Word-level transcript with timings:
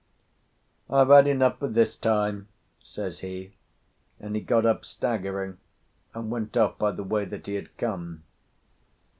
"I've 0.89 1.09
had 1.09 1.27
enough 1.27 1.59
for 1.59 1.67
this 1.67 1.95
time," 1.95 2.47
says 2.81 3.19
he, 3.19 3.53
and 4.19 4.35
he 4.35 4.41
got 4.41 4.65
up 4.65 4.83
staggering, 4.83 5.59
and 6.15 6.31
went 6.31 6.57
off 6.57 6.79
by 6.79 6.91
the 6.91 7.03
way 7.03 7.23
that 7.25 7.45
he 7.45 7.53
had 7.53 7.77
come. 7.77 8.23